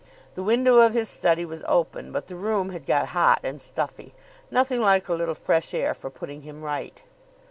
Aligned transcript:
The 0.33 0.41
window 0.41 0.77
of 0.79 0.95
his 0.95 1.09
study 1.09 1.45
was 1.45 1.63
open, 1.67 2.11
but 2.11 2.25
the 2.25 2.35
room 2.35 2.69
had 2.71 2.87
got 2.87 3.09
hot 3.09 3.39
and 3.43 3.61
stuffy. 3.61 4.15
Nothing 4.49 4.81
like 4.81 5.07
a 5.09 5.13
little 5.13 5.35
fresh 5.35 5.75
air 5.75 5.93
for 5.93 6.09
putting 6.09 6.41
him 6.41 6.63
right. 6.63 7.03